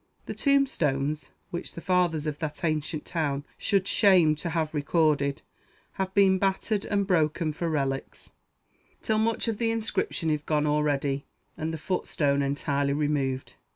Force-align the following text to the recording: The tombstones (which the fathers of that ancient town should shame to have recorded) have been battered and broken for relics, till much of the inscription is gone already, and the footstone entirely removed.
The 0.25 0.33
tombstones 0.33 1.29
(which 1.51 1.73
the 1.73 1.79
fathers 1.79 2.25
of 2.25 2.39
that 2.39 2.63
ancient 2.63 3.05
town 3.05 3.45
should 3.59 3.87
shame 3.87 4.35
to 4.37 4.49
have 4.49 4.73
recorded) 4.73 5.43
have 5.91 6.11
been 6.15 6.39
battered 6.39 6.85
and 6.85 7.05
broken 7.05 7.53
for 7.53 7.69
relics, 7.69 8.31
till 9.03 9.19
much 9.19 9.47
of 9.47 9.59
the 9.59 9.69
inscription 9.69 10.31
is 10.31 10.41
gone 10.41 10.65
already, 10.65 11.25
and 11.55 11.71
the 11.71 11.77
footstone 11.77 12.41
entirely 12.41 12.93
removed. 12.93 13.53